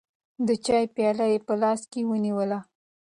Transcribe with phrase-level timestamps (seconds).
[0.47, 2.59] د چای پیاله یې په لاس کې ونیوله.